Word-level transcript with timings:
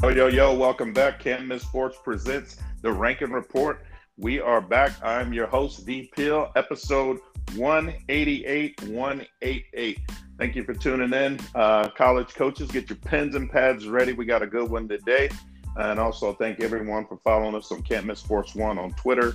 Yo, 0.00 0.10
yo, 0.10 0.28
yo, 0.28 0.54
welcome 0.54 0.92
back. 0.92 1.18
Can't 1.18 1.44
Miss 1.48 1.64
Sports 1.64 1.98
presents 2.04 2.58
the 2.82 2.92
Ranking 2.92 3.32
Report. 3.32 3.84
We 4.16 4.40
are 4.40 4.60
back. 4.60 4.92
I'm 5.02 5.32
your 5.32 5.48
host, 5.48 5.84
V 5.84 6.08
Peel, 6.14 6.52
episode 6.54 7.18
188, 7.56 8.80
188. 8.84 9.98
Thank 10.38 10.54
you 10.54 10.62
for 10.62 10.72
tuning 10.72 11.12
in. 11.12 11.40
Uh, 11.52 11.88
college 11.88 12.32
coaches, 12.34 12.70
get 12.70 12.88
your 12.88 12.98
pens 12.98 13.34
and 13.34 13.50
pads 13.50 13.88
ready. 13.88 14.12
We 14.12 14.24
got 14.24 14.40
a 14.40 14.46
good 14.46 14.70
one 14.70 14.86
today. 14.86 15.30
And 15.76 15.98
also 15.98 16.32
thank 16.32 16.60
everyone 16.60 17.04
for 17.08 17.18
following 17.24 17.56
us 17.56 17.72
on 17.72 17.82
Can't 17.82 18.06
Miss 18.06 18.20
Sports 18.20 18.54
One 18.54 18.78
on 18.78 18.92
Twitter, 18.92 19.34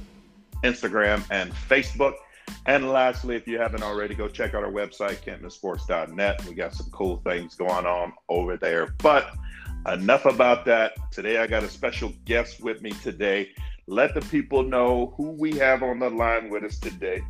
Instagram, 0.63 1.25
and 1.29 1.51
Facebook. 1.51 2.13
And 2.65 2.89
lastly, 2.89 3.35
if 3.35 3.47
you 3.47 3.59
haven't 3.59 3.83
already, 3.83 4.15
go 4.15 4.29
check 4.29 4.53
out 4.53 4.63
our 4.63 4.71
website, 4.71 5.17
can'tmissports.net. 5.25 6.45
We 6.45 6.53
got 6.55 6.73
some 6.73 6.89
cool 6.91 7.17
things 7.17 7.55
going 7.55 7.85
on 7.85 8.13
over 8.29 8.55
there. 8.55 8.95
But 8.99 9.33
enough 9.87 10.25
about 10.25 10.65
that. 10.65 10.93
Today, 11.11 11.37
I 11.37 11.47
got 11.47 11.63
a 11.63 11.69
special 11.69 12.13
guest 12.25 12.61
with 12.61 12.81
me 12.81 12.91
today. 12.91 13.49
Let 13.87 14.13
the 14.13 14.21
people 14.21 14.63
know 14.63 15.13
who 15.17 15.31
we 15.31 15.57
have 15.57 15.83
on 15.83 15.99
the 15.99 16.09
line 16.09 16.49
with 16.49 16.63
us 16.63 16.79
today. 16.79 17.21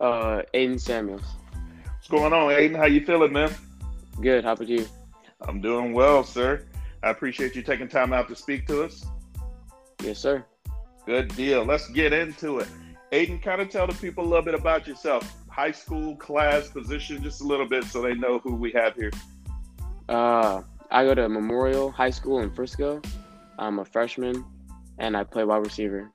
Uh, 0.00 0.42
Aiden 0.54 0.80
Samuels. 0.80 1.24
What's 1.84 2.08
going 2.08 2.32
on, 2.32 2.50
Aiden? 2.50 2.76
How 2.76 2.86
you 2.86 3.04
feeling, 3.04 3.32
man? 3.32 3.52
Good. 4.20 4.44
How 4.44 4.52
about 4.52 4.68
you? 4.68 4.86
I'm 5.40 5.60
doing 5.60 5.92
well, 5.92 6.22
sir. 6.22 6.64
I 7.02 7.10
appreciate 7.10 7.56
you 7.56 7.62
taking 7.62 7.88
time 7.88 8.12
out 8.12 8.28
to 8.28 8.36
speak 8.36 8.66
to 8.68 8.84
us. 8.84 9.04
Yes, 10.02 10.18
sir. 10.18 10.44
Good 11.06 11.34
deal. 11.34 11.64
Let's 11.64 11.88
get 11.88 12.12
into 12.12 12.60
it. 12.60 12.68
Aiden, 13.12 13.42
kind 13.42 13.60
of 13.60 13.70
tell 13.70 13.86
the 13.86 13.94
people 13.94 14.24
a 14.24 14.28
little 14.28 14.44
bit 14.44 14.54
about 14.54 14.86
yourself. 14.86 15.36
High 15.48 15.72
school, 15.72 16.16
class, 16.16 16.68
position, 16.68 17.22
just 17.22 17.40
a 17.40 17.44
little 17.44 17.66
bit 17.66 17.84
so 17.84 18.02
they 18.02 18.14
know 18.14 18.38
who 18.38 18.54
we 18.54 18.72
have 18.72 18.94
here. 18.94 19.10
Uh, 20.08 20.62
I 20.90 21.04
go 21.04 21.14
to 21.14 21.28
Memorial 21.28 21.90
High 21.90 22.10
School 22.10 22.40
in 22.40 22.50
Frisco. 22.50 23.00
I'm 23.58 23.78
a 23.78 23.84
freshman, 23.84 24.44
and 24.98 25.16
I 25.16 25.24
play 25.24 25.44
wide 25.44 25.64
receiver. 25.64 26.12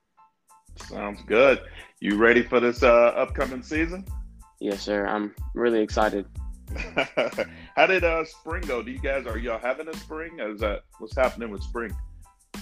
Sounds 0.75 1.21
good. 1.27 1.61
You 1.99 2.17
ready 2.17 2.43
for 2.43 2.59
this 2.59 2.83
uh, 2.83 3.13
upcoming 3.15 3.63
season? 3.63 4.05
Yes, 4.59 4.81
sir. 4.81 5.05
I'm 5.05 5.33
really 5.53 5.81
excited. 5.81 6.25
How 7.75 7.85
did 7.87 8.03
uh, 8.03 8.23
spring 8.25 8.63
go? 8.65 8.81
Do 8.81 8.91
you 8.91 8.99
guys 8.99 9.25
are 9.25 9.37
y'all 9.37 9.59
having 9.59 9.87
a 9.87 9.97
spring? 9.97 10.39
Is 10.39 10.61
that 10.61 10.83
what's 10.99 11.15
happening 11.15 11.49
with 11.49 11.63
spring? 11.63 11.95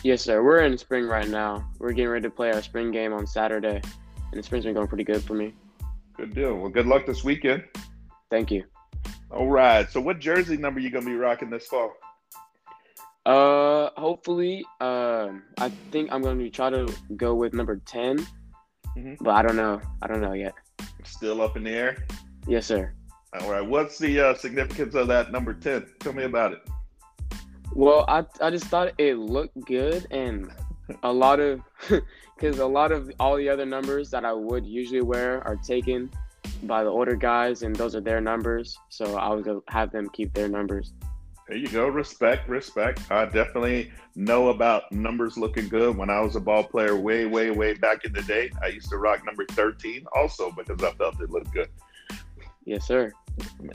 Yes, 0.04 0.22
sir. 0.22 0.44
We're 0.44 0.62
in 0.62 0.78
spring 0.78 1.06
right 1.06 1.28
now. 1.28 1.70
We're 1.78 1.92
getting 1.92 2.10
ready 2.10 2.24
to 2.24 2.30
play 2.30 2.52
our 2.52 2.62
spring 2.62 2.92
game 2.92 3.14
on 3.14 3.28
Saturday, 3.28 3.82
and 4.16 4.34
the 4.34 4.44
spring's 4.44 4.66
been 4.66 4.74
going 4.74 4.88
pretty 4.88 5.04
good 5.04 5.24
for 5.24 5.34
me. 5.34 5.54
Good 6.16 6.34
deal. 6.34 6.56
Well, 6.56 6.70
good 6.70 6.86
luck 6.86 7.06
this 7.06 7.24
weekend. 7.24 7.64
Thank 8.30 8.52
you. 8.52 8.64
All 9.32 9.48
right. 9.48 9.90
So, 9.90 10.02
what 10.02 10.20
jersey 10.20 10.58
number 10.58 10.80
you 10.80 10.90
gonna 10.90 11.06
be 11.06 11.16
rocking 11.16 11.50
this 11.50 11.68
fall? 11.68 11.94
Uh, 13.26 13.90
hopefully, 13.98 14.66
um, 14.82 15.44
I 15.60 15.70
think 15.92 16.12
I'm 16.12 16.22
going 16.22 16.40
to 16.40 16.50
try 16.50 16.70
to 16.70 16.92
go 17.16 17.36
with 17.36 17.54
number 17.54 17.76
10, 17.86 18.26
Mhm. 18.98 19.18
but 19.22 19.32
I 19.36 19.42
don't 19.44 19.56
know. 19.58 19.82
I 20.02 20.08
don't 20.08 20.22
know 20.22 20.34
yet. 20.34 20.54
Still 21.04 21.42
up 21.42 21.56
in 21.58 21.64
the 21.64 21.70
air. 21.72 22.08
Yes, 22.48 22.66
sir. 22.66 22.94
All 23.40 23.52
right. 23.52 23.62
What's 23.62 24.00
the 24.00 24.20
uh, 24.20 24.34
significance 24.34 24.96
of 24.96 25.08
that 25.10 25.32
number 25.32 25.54
ten? 25.54 25.86
Tell 26.00 26.14
me 26.14 26.24
about 26.24 26.54
it. 26.54 26.68
Well, 27.76 28.04
I 28.08 28.26
I 28.42 28.50
just 28.50 28.66
thought 28.66 28.94
it 28.98 29.18
looked 29.18 29.60
good, 29.66 30.08
and 30.10 30.52
a 31.04 31.14
lot 31.14 31.40
of 31.40 31.62
because 32.36 32.58
a 32.58 32.66
lot 32.66 32.92
of 32.92 33.12
all 33.20 33.36
the 33.36 33.48
other 33.48 33.66
numbers 33.66 34.10
that 34.12 34.26
I 34.26 34.34
would 34.34 34.66
usually 34.66 35.02
wear 35.02 35.44
are 35.46 35.58
taken 35.58 36.10
by 36.64 36.84
the 36.84 36.90
older 36.90 37.16
guys, 37.16 37.64
and 37.64 37.76
those 37.76 37.96
are 37.96 38.02
their 38.02 38.22
numbers. 38.22 38.78
So 38.90 39.18
I 39.18 39.30
was 39.30 39.44
gonna 39.44 39.62
have 39.68 39.92
them 39.92 40.10
keep 40.10 40.34
their 40.34 40.50
numbers. 40.50 40.94
There 41.48 41.58
you 41.58 41.68
go. 41.68 41.88
Respect, 41.88 42.48
respect. 42.48 43.12
I 43.12 43.26
definitely 43.26 43.92
know 44.16 44.50
about 44.50 44.92
numbers 44.92 45.36
looking 45.36 45.68
good. 45.68 45.98
When 45.98 46.10
I 46.10 46.20
was 46.20 46.36
a 46.36 46.40
ball 46.40 46.64
player, 46.64 46.96
way, 46.96 47.26
way, 47.26 47.50
way 47.50 47.74
back 47.74 48.06
in 48.06 48.14
the 48.14 48.22
day, 48.22 48.52
I 48.62 48.68
used 48.68 48.90
to 48.90 48.98
rock 48.98 49.26
number 49.26 49.46
thirteen 49.50 50.06
also 50.16 50.52
because 50.52 50.84
I 50.84 50.92
felt 50.92 51.20
it 51.22 51.32
looked 51.32 51.52
good. 51.52 51.70
Yes, 52.66 52.86
sir. 52.86 53.12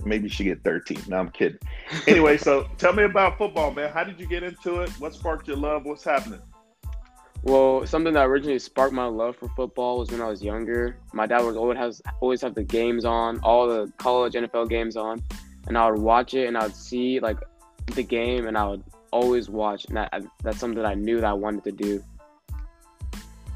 Maybe 0.04 0.24
you 0.24 0.28
should 0.28 0.44
get 0.44 0.62
13. 0.62 1.00
No, 1.08 1.16
I'm 1.16 1.30
kidding. 1.30 1.58
Anyway, 2.06 2.36
so 2.36 2.68
tell 2.76 2.92
me 2.92 3.04
about 3.04 3.38
football, 3.38 3.72
man. 3.72 3.90
How 3.92 4.04
did 4.04 4.20
you 4.20 4.26
get 4.26 4.42
into 4.42 4.82
it? 4.82 4.90
What 5.00 5.14
sparked 5.14 5.48
your 5.48 5.56
love? 5.56 5.84
What's 5.84 6.04
happening? 6.04 6.40
Well, 7.44 7.86
something 7.86 8.14
that 8.14 8.24
originally 8.24 8.58
sparked 8.58 8.94
my 8.94 9.04
love 9.04 9.36
for 9.36 9.48
football 9.50 9.98
was 9.98 10.10
when 10.10 10.22
I 10.22 10.28
was 10.28 10.42
younger. 10.42 10.96
My 11.12 11.26
dad 11.26 11.42
would 11.42 11.56
always 11.56 11.76
has 11.76 12.00
always 12.20 12.40
have 12.40 12.54
the 12.54 12.64
games 12.64 13.04
on, 13.04 13.38
all 13.40 13.68
the 13.68 13.92
college 13.98 14.32
NFL 14.32 14.70
games 14.70 14.96
on, 14.96 15.22
and 15.66 15.76
I 15.76 15.90
would 15.90 16.00
watch 16.00 16.32
it 16.32 16.46
and 16.46 16.56
I 16.56 16.62
would 16.62 16.74
see 16.74 17.20
like 17.20 17.36
the 17.94 18.02
game 18.02 18.46
and 18.46 18.56
I 18.56 18.66
would 18.66 18.82
always 19.10 19.50
watch. 19.50 19.84
And 19.84 19.96
that, 19.98 20.24
that's 20.42 20.58
something 20.58 20.82
that 20.82 20.88
I 20.88 20.94
knew 20.94 21.20
that 21.20 21.26
I 21.26 21.34
wanted 21.34 21.64
to 21.64 21.72
do. 21.72 22.02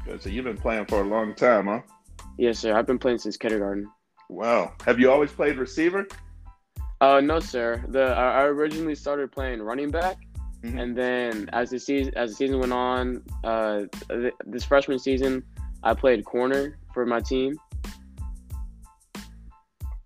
Good. 0.05 0.21
So 0.21 0.29
you've 0.29 0.45
been 0.45 0.57
playing 0.57 0.85
for 0.85 1.01
a 1.01 1.05
long 1.05 1.33
time, 1.33 1.65
huh? 1.65 1.81
Yes, 2.37 2.59
sir. 2.59 2.77
I've 2.77 2.85
been 2.85 2.99
playing 2.99 3.17
since 3.17 3.37
kindergarten. 3.37 3.89
Wow. 4.29 4.73
Have 4.85 4.99
you 4.99 5.09
always 5.09 5.31
played 5.31 5.57
receiver? 5.57 6.07
Uh, 7.01 7.21
no, 7.21 7.39
sir. 7.39 7.83
The 7.87 8.03
I 8.03 8.41
I 8.41 8.43
originally 8.43 8.93
started 8.93 9.31
playing 9.31 9.63
running 9.63 9.89
back, 9.89 10.17
Mhm. 10.63 10.81
and 10.81 10.97
then 10.97 11.49
as 11.53 11.69
the 11.69 11.79
season 11.79 12.13
as 12.15 12.31
the 12.31 12.35
season 12.35 12.59
went 12.59 12.73
on, 12.73 13.23
uh, 13.43 13.83
th- 14.09 14.33
this 14.45 14.65
freshman 14.65 14.99
season, 14.99 15.43
I 15.83 15.93
played 15.93 16.25
corner 16.25 16.77
for 16.93 17.05
my 17.05 17.21
team. 17.21 17.57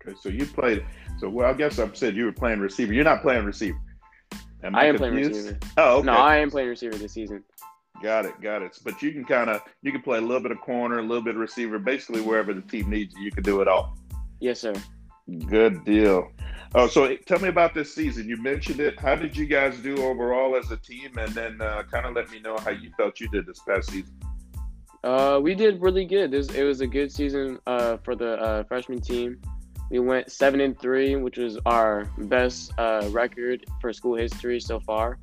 Okay, 0.06 0.16
so 0.20 0.28
you 0.28 0.46
played. 0.46 0.84
So 1.18 1.28
well, 1.28 1.50
I 1.50 1.54
guess 1.54 1.78
I 1.78 1.92
said 1.94 2.14
you 2.14 2.26
were 2.26 2.32
playing 2.32 2.60
receiver. 2.60 2.92
You're 2.92 3.04
not 3.04 3.22
playing 3.22 3.44
receiver. 3.44 3.78
Am 4.62 4.74
I 4.74 4.86
am 4.86 4.96
playing 4.96 5.14
receiver. 5.14 5.58
Oh, 5.76 5.98
okay. 5.98 6.06
No, 6.06 6.12
I 6.12 6.36
am 6.36 6.50
playing 6.50 6.68
receiver 6.68 6.96
this 6.96 7.12
season. 7.12 7.42
Got 8.02 8.26
it, 8.26 8.40
got 8.40 8.62
it. 8.62 8.78
But 8.84 9.02
you 9.02 9.12
can 9.12 9.24
kind 9.24 9.50
of 9.50 9.62
you 9.82 9.92
can 9.92 10.02
play 10.02 10.18
a 10.18 10.20
little 10.20 10.40
bit 10.40 10.52
of 10.52 10.60
corner, 10.60 10.98
a 10.98 11.02
little 11.02 11.22
bit 11.22 11.34
of 11.34 11.40
receiver, 11.40 11.78
basically 11.78 12.20
wherever 12.22 12.54
the 12.54 12.62
team 12.62 12.90
needs 12.90 13.14
you. 13.16 13.24
You 13.24 13.30
can 13.30 13.42
do 13.42 13.60
it 13.60 13.68
all. 13.68 13.96
Yes, 14.40 14.60
sir. 14.60 14.74
Good 15.48 15.84
deal. 15.84 16.30
Oh, 16.76 16.88
so 16.88 17.14
tell 17.26 17.38
me 17.38 17.48
about 17.48 17.72
this 17.72 17.94
season. 17.94 18.28
You 18.28 18.36
mentioned 18.36 18.80
it. 18.80 18.98
How 18.98 19.14
did 19.14 19.36
you 19.36 19.46
guys 19.46 19.78
do 19.78 19.96
overall 20.04 20.56
as 20.56 20.72
a 20.72 20.76
team? 20.76 21.16
And 21.18 21.32
then 21.32 21.60
uh, 21.60 21.84
kind 21.84 22.04
of 22.04 22.14
let 22.14 22.30
me 22.32 22.40
know 22.40 22.58
how 22.58 22.70
you 22.70 22.90
felt 22.96 23.20
you 23.20 23.28
did 23.28 23.46
this 23.46 23.60
past 23.60 23.90
season. 23.90 24.12
Uh, 25.04 25.38
we 25.40 25.54
did 25.54 25.80
really 25.80 26.04
good. 26.04 26.32
This 26.32 26.48
it 26.48 26.64
was 26.64 26.80
a 26.80 26.86
good 26.86 27.12
season 27.12 27.60
uh, 27.68 27.98
for 27.98 28.16
the 28.16 28.32
uh, 28.40 28.64
freshman 28.64 29.00
team. 29.00 29.40
We 29.90 30.00
went 30.00 30.32
seven 30.32 30.60
and 30.60 30.76
three, 30.80 31.14
which 31.14 31.38
was 31.38 31.58
our 31.64 32.10
best 32.18 32.72
uh, 32.76 33.08
record 33.10 33.64
for 33.80 33.92
school 33.92 34.16
history 34.16 34.58
so 34.58 34.80
far. 34.80 35.18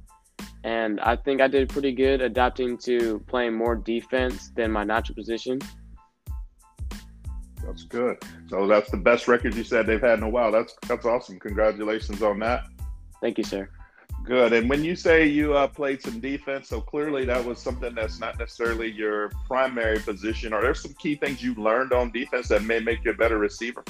And 0.64 1.02
I 1.02 1.18
think 1.18 1.42
I 1.42 1.48
did 1.48 1.68
pretty 1.68 1.92
good 1.92 2.22
adapting 2.22 2.78
to 2.80 3.20
playing 3.28 3.56
more 3.56 3.76
defense 3.76 4.52
than 4.56 4.72
my 4.72 4.86
natural 4.86 5.16
position. 5.16 5.60
That's 7.66 7.84
good. 7.84 8.18
So 8.50 8.68
that's 8.68 8.90
the 8.92 8.98
best 8.98 9.28
record 9.28 9.54
you 9.56 9.64
said 9.64 9.86
they've 9.86 10.02
had 10.02 10.20
in 10.20 10.24
a 10.24 10.30
while. 10.30 10.52
That's 10.52 10.76
that's 10.88 11.06
awesome. 11.06 11.40
Congratulations 11.40 12.22
on 12.22 12.40
that. 12.40 12.66
Thank 13.22 13.38
you, 13.38 13.44
sir. 13.44 13.70
Good. 14.24 14.54
And 14.54 14.70
when 14.70 14.84
you 14.84 14.96
say 14.96 15.26
you 15.26 15.56
uh, 15.56 15.68
played 15.68 16.02
some 16.02 16.20
defense, 16.20 16.68
so 16.68 16.80
clearly 16.80 17.26
that 17.26 17.44
was 17.44 17.60
something 17.60 17.96
that's 17.96 18.20
not 18.20 18.38
necessarily 18.38 18.92
your 18.92 19.30
primary 19.48 20.00
position. 20.00 20.54
Are 20.54 20.62
there 20.62 20.76
some 20.76 20.94
key 20.94 21.16
things 21.16 21.42
you 21.42 21.56
learned 21.56 21.92
on 21.92 22.12
defense 22.12 22.48
that 22.50 22.64
may 22.64 22.80
make 22.80 23.04
you 23.04 23.12
a 23.12 23.16
better 23.16 23.40
receiver? 23.40 23.84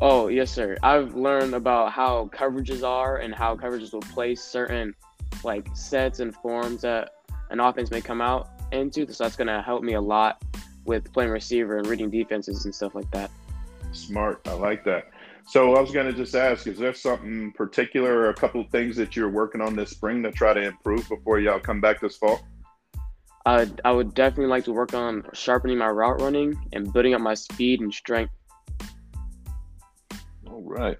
Oh, 0.00 0.26
yes, 0.26 0.50
sir. 0.50 0.76
I've 0.82 1.14
learned 1.14 1.54
about 1.54 1.92
how 1.92 2.28
coverages 2.34 2.82
are 2.82 3.18
and 3.18 3.32
how 3.32 3.54
coverages 3.56 3.92
will 3.92 4.00
place 4.00 4.42
certain 4.42 4.94
like 5.44 5.68
sets 5.74 6.18
and 6.18 6.34
forms 6.34 6.82
that 6.82 7.10
an 7.50 7.60
offense 7.60 7.92
may 7.92 8.00
come 8.00 8.20
out 8.20 8.50
into. 8.72 9.10
So 9.12 9.22
that's 9.24 9.36
going 9.36 9.46
to 9.46 9.62
help 9.62 9.84
me 9.84 9.94
a 9.94 10.00
lot 10.00 10.42
with 10.84 11.12
playing 11.12 11.30
receiver 11.30 11.78
and 11.78 11.86
reading 11.86 12.10
defenses 12.10 12.64
and 12.64 12.74
stuff 12.74 12.94
like 12.94 13.10
that. 13.10 13.30
Smart. 13.92 14.40
I 14.46 14.52
like 14.52 14.84
that. 14.84 15.10
So 15.46 15.74
I 15.74 15.80
was 15.80 15.90
going 15.90 16.06
to 16.06 16.12
just 16.12 16.34
ask, 16.34 16.66
is 16.66 16.78
there 16.78 16.94
something 16.94 17.52
particular 17.52 18.16
or 18.16 18.30
a 18.30 18.34
couple 18.34 18.60
of 18.60 18.70
things 18.70 18.96
that 18.96 19.14
you're 19.14 19.28
working 19.28 19.60
on 19.60 19.76
this 19.76 19.90
spring 19.90 20.22
to 20.22 20.32
try 20.32 20.54
to 20.54 20.62
improve 20.62 21.08
before 21.08 21.38
y'all 21.38 21.60
come 21.60 21.80
back 21.80 22.00
this 22.00 22.16
fall? 22.16 22.40
I, 23.46 23.70
I 23.84 23.92
would 23.92 24.14
definitely 24.14 24.46
like 24.46 24.64
to 24.64 24.72
work 24.72 24.94
on 24.94 25.22
sharpening 25.34 25.76
my 25.78 25.88
route 25.88 26.20
running 26.20 26.56
and 26.72 26.90
building 26.92 27.14
up 27.14 27.20
my 27.20 27.34
speed 27.34 27.80
and 27.80 27.92
strength. 27.92 28.32
All 30.46 30.62
right. 30.62 30.96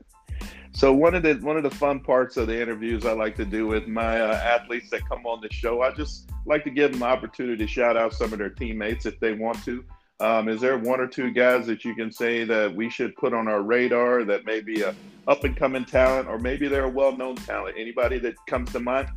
So 0.75 0.93
one 0.93 1.15
of 1.15 1.23
the 1.23 1.35
one 1.35 1.57
of 1.57 1.63
the 1.63 1.71
fun 1.71 2.01
parts 2.01 2.37
of 2.37 2.49
the 2.49 2.61
interviews 2.61 3.07
I 3.07 3.13
like 3.13 3.37
to 3.37 3.45
do 3.45 3.69
with 3.69 3.87
my 3.87 4.21
uh, 4.21 4.35
athletes 4.35 4.91
that 4.91 5.09
come 5.09 5.25
on 5.25 5.41
the 5.41 5.53
show, 5.53 5.83
I 5.83 5.93
just 5.93 6.29
like 6.47 6.65
to 6.65 6.71
give 6.71 6.93
them 6.93 7.05
opportunity 7.05 7.65
to 7.65 7.67
shout 7.71 7.97
out 7.97 8.13
some 8.13 8.33
of 8.33 8.41
their 8.41 8.51
teammates 8.51 9.07
if 9.07 9.21
they 9.21 9.35
want 9.35 9.65
to. 9.65 9.85
Um, 10.19 10.49
is 10.49 10.61
there 10.61 10.77
one 10.77 11.01
or 11.01 11.07
two 11.07 11.31
guys 11.31 11.67
that 11.69 11.85
you 11.85 11.95
can 11.95 12.11
say 12.11 12.43
that 12.45 12.75
we 12.75 12.91
should 12.91 13.15
put 13.15 13.33
on 13.33 13.47
our 13.47 13.63
radar 13.63 14.25
that 14.25 14.47
may 14.47 14.61
be 14.61 14.83
a 14.83 14.97
up 15.29 15.45
and 15.45 15.57
coming 15.57 15.85
talent, 15.85 16.27
or 16.27 16.41
maybe 16.41 16.67
they're 16.67 16.87
a 16.87 16.91
well 16.91 17.17
known 17.17 17.37
talent? 17.37 17.77
Anybody 17.79 18.19
that 18.19 18.35
comes 18.49 18.73
to 18.73 18.81
mind? 18.81 19.09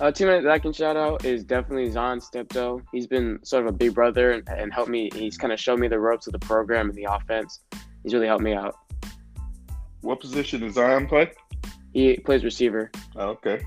A 0.00 0.10
teammate 0.10 0.42
that 0.42 0.50
I 0.50 0.58
can 0.58 0.72
shout 0.72 0.96
out 0.96 1.24
is 1.24 1.44
definitely 1.44 1.92
Zion 1.92 2.20
Steptoe. 2.20 2.82
He's 2.92 3.06
been 3.06 3.38
sort 3.44 3.64
of 3.64 3.68
a 3.72 3.76
big 3.76 3.94
brother 3.94 4.32
and, 4.32 4.48
and 4.48 4.74
helped 4.74 4.90
me. 4.90 5.10
He's 5.14 5.38
kind 5.38 5.52
of 5.52 5.60
showed 5.60 5.78
me 5.78 5.86
the 5.86 6.00
ropes 6.00 6.26
of 6.26 6.32
the 6.32 6.40
program 6.40 6.90
and 6.90 6.98
the 6.98 7.06
offense. 7.08 7.60
He's 8.02 8.12
really 8.12 8.26
helped 8.26 8.42
me 8.42 8.52
out. 8.52 8.76
What 10.06 10.20
position 10.20 10.60
does 10.60 10.74
Zion 10.74 11.08
play? 11.08 11.32
He 11.92 12.16
plays 12.18 12.44
receiver. 12.44 12.92
Oh, 13.16 13.30
okay. 13.30 13.66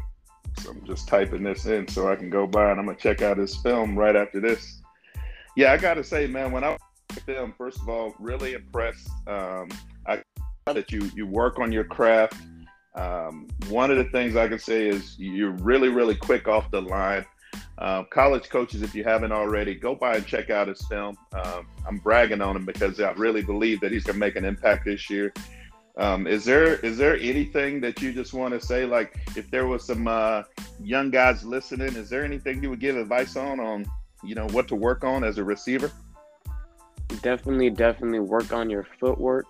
So 0.59 0.71
I'm 0.71 0.85
just 0.85 1.05
typing 1.05 1.43
this 1.43 1.65
in 1.65 1.85
so 1.85 2.09
I 2.09 2.15
can 2.15 2.29
go 2.29 2.47
by 2.47 2.71
and 2.71 2.79
I'm 2.79 2.85
gonna 2.85 2.97
check 2.97 3.21
out 3.21 3.37
his 3.37 3.57
film 3.57 3.97
right 3.99 4.15
after 4.15 4.39
this. 4.39 4.81
Yeah, 5.57 5.73
I 5.73 5.77
gotta 5.77 6.03
say, 6.03 6.27
man, 6.27 6.53
when 6.53 6.63
I 6.63 6.77
film, 7.25 7.53
first 7.57 7.81
of 7.81 7.89
all, 7.89 8.15
really 8.19 8.53
impressed. 8.53 9.09
Um, 9.27 9.67
I 10.07 10.23
that 10.65 10.93
you 10.93 11.11
you 11.13 11.27
work 11.27 11.59
on 11.59 11.73
your 11.73 11.83
craft. 11.83 12.35
Um, 12.95 13.47
one 13.67 13.91
of 13.91 13.97
the 13.97 14.05
things 14.05 14.37
I 14.37 14.47
can 14.47 14.59
say 14.59 14.87
is 14.87 15.19
you're 15.19 15.51
really, 15.51 15.89
really 15.89 16.15
quick 16.15 16.47
off 16.47 16.71
the 16.71 16.81
line. 16.81 17.25
Uh, 17.79 18.03
college 18.05 18.49
coaches, 18.49 18.81
if 18.81 18.95
you 18.95 19.03
haven't 19.03 19.33
already, 19.33 19.75
go 19.75 19.93
by 19.93 20.15
and 20.15 20.25
check 20.25 20.49
out 20.49 20.69
his 20.69 20.81
film. 20.87 21.17
Um, 21.33 21.67
I'm 21.85 21.97
bragging 21.97 22.41
on 22.41 22.55
him 22.55 22.65
because 22.65 22.99
I 23.01 23.11
really 23.13 23.41
believe 23.41 23.81
that 23.81 23.91
he's 23.91 24.03
going 24.03 24.15
to 24.15 24.19
make 24.19 24.35
an 24.35 24.45
impact 24.45 24.85
this 24.85 25.09
year. 25.09 25.33
Um, 25.99 26.27
is 26.27 26.45
there 26.45 26.75
is 26.75 26.97
there 26.97 27.17
anything 27.17 27.81
that 27.81 28.01
you 28.01 28.13
just 28.13 28.33
want 28.33 28.53
to 28.53 28.65
say? 28.65 28.85
Like, 28.85 29.19
if 29.35 29.51
there 29.51 29.67
was 29.67 29.85
some 29.85 30.07
uh, 30.07 30.43
young 30.81 31.11
guys 31.11 31.43
listening, 31.43 31.95
is 31.95 32.09
there 32.09 32.23
anything 32.23 32.63
you 32.63 32.69
would 32.69 32.79
give 32.79 32.95
advice 32.95 33.35
on 33.35 33.59
on 33.59 33.85
you 34.23 34.33
know 34.33 34.47
what 34.47 34.69
to 34.69 34.75
work 34.75 35.03
on 35.03 35.25
as 35.25 35.37
a 35.37 35.43
receiver? 35.43 35.91
Definitely, 37.21 37.69
definitely 37.71 38.21
work 38.21 38.53
on 38.53 38.69
your 38.69 38.87
footwork 38.97 39.45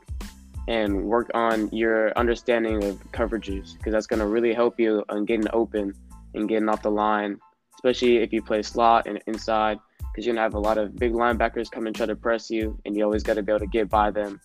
and 0.67 1.03
work 1.03 1.29
on 1.35 1.69
your 1.69 2.17
understanding 2.17 2.83
of 2.83 2.95
coverages 3.11 3.77
because 3.77 3.93
that's 3.93 4.07
going 4.07 4.19
to 4.19 4.27
really 4.27 4.53
help 4.53 4.79
you 4.79 5.03
on 5.09 5.25
getting 5.25 5.47
open 5.53 5.93
and 6.33 6.49
getting 6.49 6.67
off 6.67 6.81
the 6.81 6.89
line, 6.89 7.37
especially 7.75 8.17
if 8.17 8.33
you 8.33 8.41
play 8.41 8.63
slot 8.63 9.07
and 9.07 9.21
inside 9.27 9.77
because 9.99 10.25
you're 10.25 10.33
going 10.33 10.37
to 10.37 10.41
have 10.41 10.55
a 10.55 10.59
lot 10.59 10.79
of 10.79 10.95
big 10.95 11.13
linebackers 11.13 11.69
come 11.69 11.85
and 11.85 11.95
try 11.95 12.07
to 12.07 12.15
press 12.15 12.49
you, 12.49 12.79
and 12.85 12.97
you 12.97 13.03
always 13.03 13.21
got 13.21 13.35
to 13.35 13.43
be 13.43 13.51
able 13.51 13.59
to 13.59 13.67
get 13.67 13.87
by 13.87 14.09
them. 14.09 14.39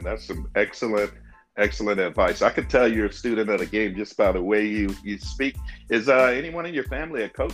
And 0.00 0.06
that's 0.06 0.24
some 0.24 0.48
excellent, 0.54 1.12
excellent 1.58 2.00
advice. 2.00 2.40
I 2.40 2.48
could 2.48 2.70
tell 2.70 2.90
you're 2.90 3.08
a 3.08 3.12
student 3.12 3.50
of 3.50 3.58
the 3.58 3.66
game 3.66 3.94
just 3.94 4.16
by 4.16 4.32
the 4.32 4.42
way 4.42 4.66
you, 4.66 4.96
you 5.04 5.18
speak. 5.18 5.56
Is 5.90 6.08
uh, 6.08 6.32
anyone 6.34 6.64
in 6.64 6.72
your 6.72 6.84
family 6.84 7.24
a 7.24 7.28
coach? 7.28 7.52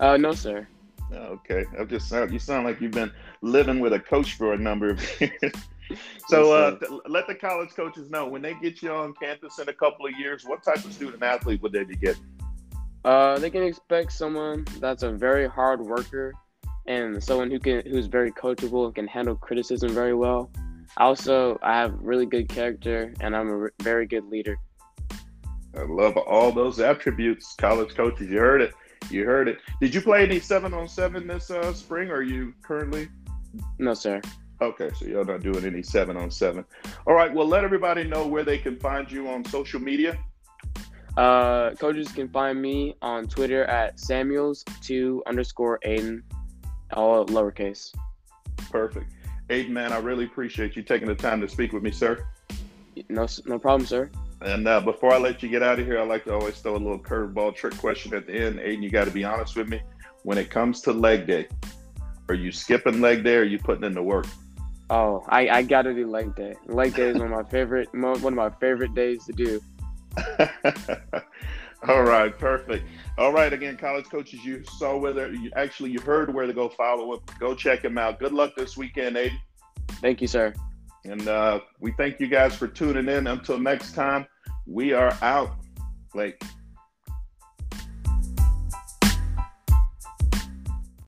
Uh, 0.00 0.16
no, 0.16 0.32
sir. 0.32 0.66
Okay, 1.12 1.66
I'm 1.78 1.86
just 1.88 2.08
sound 2.08 2.32
you 2.32 2.38
sound 2.38 2.64
like 2.64 2.80
you've 2.80 2.92
been 2.92 3.12
living 3.42 3.80
with 3.80 3.92
a 3.92 4.00
coach 4.00 4.38
for 4.38 4.54
a 4.54 4.56
number 4.56 4.88
of 4.88 5.20
years. 5.20 5.52
so 6.26 6.54
uh, 6.54 6.78
let 7.06 7.26
the 7.26 7.34
college 7.34 7.68
coaches 7.76 8.08
know 8.08 8.26
when 8.26 8.40
they 8.40 8.54
get 8.54 8.80
you 8.80 8.90
on 8.90 9.12
campus 9.20 9.58
in 9.58 9.68
a 9.68 9.74
couple 9.74 10.06
of 10.06 10.12
years, 10.18 10.44
what 10.46 10.62
type 10.62 10.82
of 10.82 10.90
student 10.90 11.22
athlete 11.22 11.60
would 11.60 11.72
they 11.72 11.84
be 11.84 11.96
getting? 11.96 12.24
Uh, 13.04 13.38
they 13.38 13.50
can 13.50 13.62
expect 13.62 14.12
someone 14.12 14.64
that's 14.80 15.02
a 15.02 15.12
very 15.12 15.46
hard 15.46 15.82
worker 15.82 16.32
and 16.86 17.22
someone 17.22 17.50
who 17.50 17.58
can 17.58 17.82
who's 17.84 18.06
very 18.06 18.32
coachable 18.32 18.86
and 18.86 18.94
can 18.94 19.06
handle 19.06 19.34
criticism 19.36 19.90
very 19.90 20.14
well. 20.14 20.50
Also, 20.96 21.58
I 21.62 21.74
have 21.74 21.94
really 22.00 22.26
good 22.26 22.48
character 22.48 23.14
and 23.20 23.34
I'm 23.34 23.48
a 23.48 23.56
re- 23.56 23.70
very 23.82 24.06
good 24.06 24.24
leader. 24.26 24.58
I 25.76 25.82
love 25.82 26.16
all 26.16 26.52
those 26.52 26.80
attributes, 26.80 27.54
college 27.56 27.94
coaches. 27.94 28.28
You 28.28 28.38
heard 28.38 28.60
it. 28.60 28.74
You 29.10 29.24
heard 29.24 29.48
it. 29.48 29.58
Did 29.80 29.94
you 29.94 30.00
play 30.00 30.22
any 30.22 30.38
seven 30.38 30.74
on 30.74 30.86
seven 30.88 31.26
this 31.26 31.50
uh, 31.50 31.72
spring? 31.72 32.10
Or 32.10 32.16
are 32.16 32.22
you 32.22 32.54
currently? 32.62 33.08
No, 33.78 33.94
sir. 33.94 34.20
Okay, 34.60 34.90
so 34.96 35.06
you're 35.06 35.24
not 35.24 35.42
doing 35.42 35.64
any 35.64 35.82
seven 35.82 36.16
on 36.16 36.30
seven. 36.30 36.64
All 37.06 37.14
right, 37.14 37.32
well, 37.32 37.48
let 37.48 37.64
everybody 37.64 38.04
know 38.04 38.26
where 38.26 38.44
they 38.44 38.58
can 38.58 38.78
find 38.78 39.10
you 39.10 39.28
on 39.28 39.44
social 39.44 39.80
media. 39.80 40.16
Uh, 41.16 41.72
coaches 41.72 42.12
can 42.12 42.28
find 42.28 42.62
me 42.62 42.94
on 43.02 43.26
Twitter 43.26 43.64
at 43.64 43.96
Samuels2 43.96 45.20
underscore 45.26 45.78
Aiden, 45.84 46.22
all 46.92 47.26
lowercase. 47.26 47.92
Perfect. 48.70 49.12
Aiden, 49.48 49.70
man, 49.70 49.92
I 49.92 49.98
really 49.98 50.24
appreciate 50.24 50.76
you 50.76 50.82
taking 50.82 51.08
the 51.08 51.14
time 51.14 51.40
to 51.40 51.48
speak 51.48 51.72
with 51.72 51.82
me, 51.82 51.90
sir. 51.90 52.26
No, 53.08 53.26
no 53.46 53.58
problem, 53.58 53.86
sir. 53.86 54.10
And 54.40 54.66
uh, 54.66 54.80
before 54.80 55.12
I 55.12 55.18
let 55.18 55.42
you 55.42 55.48
get 55.48 55.62
out 55.62 55.78
of 55.78 55.86
here, 55.86 56.00
I 56.00 56.04
like 56.04 56.24
to 56.24 56.34
always 56.34 56.58
throw 56.58 56.72
a 56.72 56.78
little 56.78 56.98
curveball 56.98 57.54
trick 57.54 57.76
question 57.78 58.14
at 58.14 58.26
the 58.26 58.34
end. 58.34 58.58
Aiden, 58.58 58.82
you 58.82 58.90
got 58.90 59.04
to 59.04 59.10
be 59.10 59.24
honest 59.24 59.56
with 59.56 59.68
me. 59.68 59.80
When 60.24 60.38
it 60.38 60.50
comes 60.50 60.80
to 60.82 60.92
leg 60.92 61.26
day, 61.26 61.48
are 62.28 62.34
you 62.34 62.52
skipping 62.52 63.00
leg 63.00 63.24
day 63.24 63.36
or 63.36 63.40
are 63.40 63.44
you 63.44 63.58
putting 63.58 63.84
in 63.84 63.92
the 63.92 64.02
work? 64.02 64.26
Oh, 64.90 65.24
I, 65.28 65.48
I 65.48 65.62
gotta 65.62 65.94
do 65.94 66.06
leg 66.06 66.34
day. 66.36 66.54
Leg 66.66 66.94
day 66.94 67.08
is 67.08 67.18
one 67.18 67.32
of 67.32 67.32
my 67.32 67.42
favorite 67.50 67.88
one 67.92 68.14
of 68.14 68.34
my 68.34 68.50
favorite 68.60 68.94
days 68.94 69.24
to 69.24 69.32
do. 69.32 69.60
All 71.88 72.02
right, 72.02 72.36
perfect. 72.38 72.86
All 73.18 73.32
right, 73.32 73.52
again, 73.52 73.76
college 73.76 74.06
coaches, 74.06 74.44
you 74.44 74.62
saw 74.64 74.96
whether 74.96 75.32
you 75.32 75.50
actually 75.56 75.90
you 75.90 76.00
heard 76.00 76.32
where 76.32 76.46
to 76.46 76.52
go 76.52 76.68
follow 76.68 77.12
up. 77.12 77.38
Go 77.38 77.54
check 77.54 77.84
him 77.84 77.98
out. 77.98 78.18
Good 78.20 78.32
luck 78.32 78.52
this 78.56 78.76
weekend, 78.76 79.16
Aiden. 79.16 79.38
Thank 80.00 80.20
you, 80.20 80.28
sir. 80.28 80.54
And 81.04 81.26
uh, 81.26 81.60
we 81.80 81.92
thank 81.92 82.20
you 82.20 82.28
guys 82.28 82.54
for 82.54 82.68
tuning 82.68 83.08
in. 83.08 83.26
Until 83.26 83.58
next 83.58 83.92
time, 83.92 84.26
we 84.66 84.92
are 84.92 85.16
out. 85.22 85.56
Like. 86.14 86.42